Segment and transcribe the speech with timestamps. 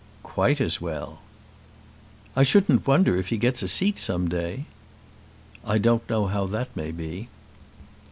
[0.23, 1.19] "Quite as well."
[2.35, 4.65] "I shouldn't wonder if he gets a seat some day."
[5.63, 7.29] "I don't know how that may be."